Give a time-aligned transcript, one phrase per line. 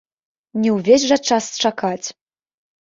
[0.63, 2.07] Не ўвесь жа час чакаць.